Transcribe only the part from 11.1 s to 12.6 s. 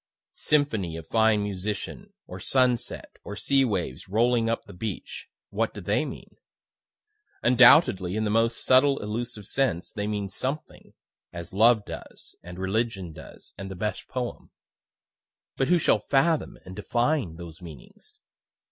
as love does, and